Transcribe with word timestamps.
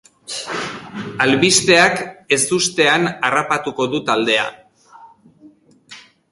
Albisteak 1.25 2.01
ezustean 2.39 3.07
harrapatuko 3.29 3.89
du 3.95 4.03
taldea. 4.11 4.51